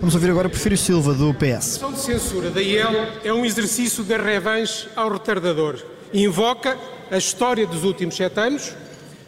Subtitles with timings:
[0.00, 1.42] Vamos ouvir agora Porfírio Silva, do PS.
[1.82, 2.90] A moção de censura da IEL
[3.22, 5.78] é um exercício de revanche ao retardador.
[6.10, 6.78] Invoca
[7.10, 8.74] a história dos últimos sete anos,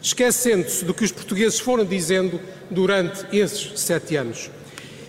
[0.01, 2.41] esquecendo-se do que os portugueses foram dizendo
[2.71, 4.49] durante esses sete anos.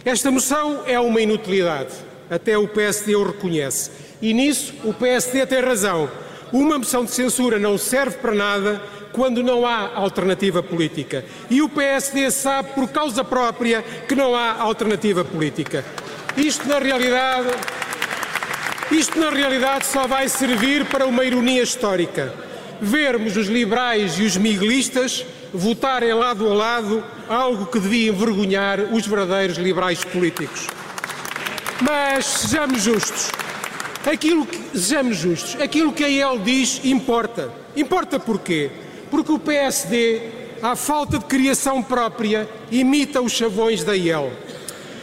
[0.04, 1.94] Esta moção é uma inutilidade,
[2.28, 3.90] até o PSD o reconhece.
[4.20, 6.10] E nisso o PSD tem razão.
[6.52, 8.82] Uma moção de censura não serve para nada
[9.14, 11.24] quando não há alternativa política.
[11.48, 15.84] E o PSD sabe, por causa própria, que não há alternativa política.
[16.36, 17.48] Isto, na realidade,
[18.90, 22.34] isto, na realidade, só vai servir para uma ironia histórica.
[22.80, 29.06] Vermos os liberais e os miguelistas votarem lado a lado algo que devia envergonhar os
[29.06, 30.66] verdadeiros liberais políticos.
[31.80, 33.30] Mas sejamos justos.
[34.04, 35.60] Aquilo que, sejamos justos.
[35.60, 37.48] Aquilo que a EL diz importa.
[37.76, 38.70] Importa porquê?
[39.14, 40.22] Porque o PSD,
[40.60, 44.32] à falta de criação própria, imita os chavões da IEL.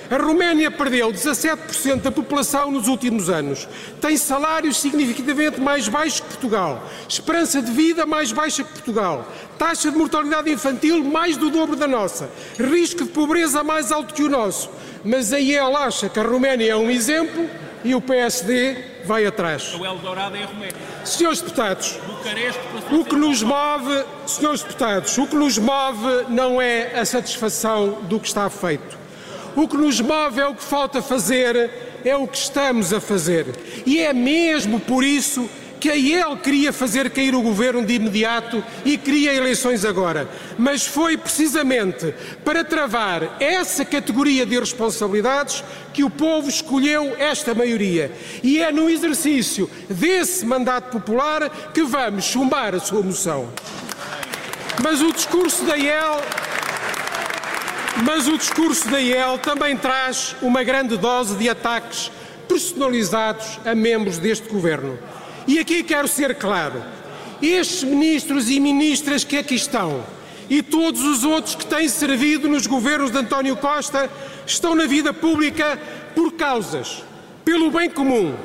[0.10, 3.70] A Roménia perdeu 17% da população nos últimos anos.
[4.02, 6.86] Tem salários significativamente mais baixos que Portugal.
[7.08, 9.26] Esperança de vida mais baixa que Portugal.
[9.58, 12.30] Taxa de mortalidade infantil mais do dobro da nossa.
[12.60, 14.70] Risco de pobreza mais alto que o nosso.
[15.06, 17.50] Mas a IEL acha que a Roménia é um exemplo
[17.84, 19.74] e o PSD vai atrás.
[19.76, 20.76] O Eldorado é Roménia.
[21.04, 22.00] Senhores deputados,
[22.92, 28.20] o que nos move, senhores deputados, o que nos move não é a satisfação do
[28.20, 29.00] que está feito.
[29.56, 31.72] O que nos move é o que falta fazer,
[32.06, 33.48] é o que estamos a fazer.
[33.86, 35.50] E é mesmo por isso
[35.82, 40.30] que ele queria fazer cair o governo de imediato e queria eleições agora.
[40.56, 42.14] Mas foi precisamente
[42.46, 48.12] para travar essa categoria de irresponsabilidades que o povo escolheu esta maioria.
[48.44, 53.50] E é no exercício desse mandato popular que vamos chumbar a sua moção.
[54.84, 56.22] Mas o discurso da IEL.
[58.06, 62.12] Mas o discurso da IEL também traz uma grande dose de ataques
[62.48, 65.00] personalizados a membros deste governo.
[65.48, 66.84] E aqui quero ser claro:
[67.42, 70.04] estes ministros e ministras que aqui estão
[70.52, 74.10] e todos os outros que têm servido nos governos de António Costa
[74.46, 75.80] estão na vida pública
[76.14, 77.04] por causas,
[77.46, 78.36] pelo bem comum.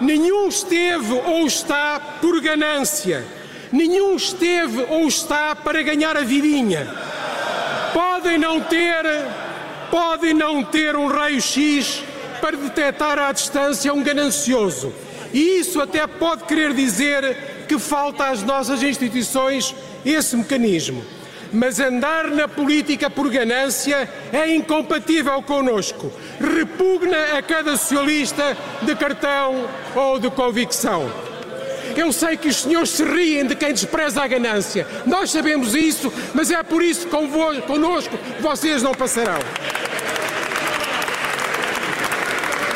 [0.00, 3.26] Nenhum esteve ou está por ganância.
[3.72, 6.88] Nenhum esteve ou está para ganhar a vidinha.
[7.92, 9.04] Podem não ter,
[9.90, 12.04] podem não ter um raio-x
[12.40, 14.92] para detectar à distância um ganancioso
[15.32, 21.04] e isso até pode querer dizer que falta às nossas instituições esse mecanismo.
[21.52, 26.12] Mas andar na política por ganância é incompatível connosco.
[26.40, 31.10] Repugna a cada socialista de cartão ou de convicção.
[31.96, 34.86] Eu sei que os senhores se riem de quem despreza a ganância.
[35.06, 39.38] Nós sabemos isso, mas é por isso que connosco vocês não passarão.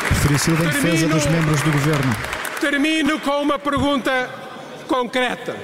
[0.07, 2.40] Preferiu Silva em defesa dos membros do governo.
[2.61, 4.29] Termino com uma pergunta
[4.87, 5.55] concreta,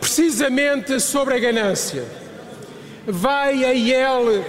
[0.00, 2.04] precisamente sobre a ganância.
[3.04, 4.44] Vai a IEL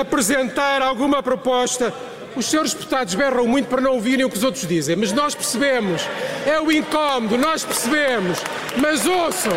[0.00, 1.92] apresentar alguma proposta?
[2.36, 5.34] Os senhores deputados berram muito para não ouvirem o que os outros dizem, mas nós
[5.34, 6.08] percebemos.
[6.46, 8.38] É o incómodo, nós percebemos.
[8.76, 9.52] Mas ouçam.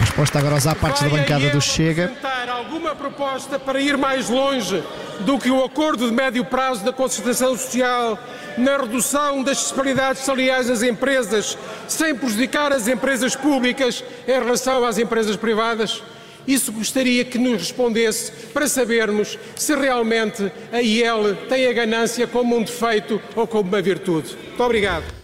[0.00, 2.04] Resposta agora aos à parte da bancada do Chega.
[2.04, 4.82] apresentar alguma proposta para ir mais longe
[5.20, 8.18] do que o acordo de médio prazo da concertação social
[8.56, 11.58] na redução das disparidades salariais nas empresas,
[11.88, 16.02] sem prejudicar as empresas públicas em relação às empresas privadas?
[16.46, 22.56] Isso gostaria que nos respondesse para sabermos se realmente a IEL tem a ganância como
[22.56, 24.36] um defeito ou como uma virtude.
[24.48, 25.23] Muito obrigado.